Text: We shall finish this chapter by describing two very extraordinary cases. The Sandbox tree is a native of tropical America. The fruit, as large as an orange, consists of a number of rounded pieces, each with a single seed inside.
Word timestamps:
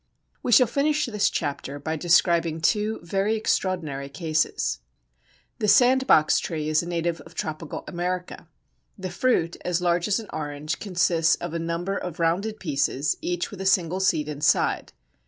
We 0.41 0.51
shall 0.51 0.65
finish 0.65 1.05
this 1.05 1.29
chapter 1.29 1.77
by 1.77 1.95
describing 1.95 2.59
two 2.59 3.01
very 3.03 3.35
extraordinary 3.35 4.09
cases. 4.09 4.79
The 5.59 5.67
Sandbox 5.67 6.39
tree 6.39 6.69
is 6.69 6.81
a 6.81 6.87
native 6.87 7.21
of 7.21 7.35
tropical 7.35 7.83
America. 7.87 8.47
The 8.97 9.11
fruit, 9.11 9.57
as 9.63 9.79
large 9.79 10.07
as 10.07 10.19
an 10.19 10.25
orange, 10.33 10.79
consists 10.79 11.35
of 11.35 11.53
a 11.53 11.59
number 11.59 11.95
of 11.95 12.19
rounded 12.19 12.59
pieces, 12.59 13.17
each 13.21 13.51
with 13.51 13.61
a 13.61 13.65
single 13.67 13.99
seed 13.99 14.27
inside. 14.27 14.91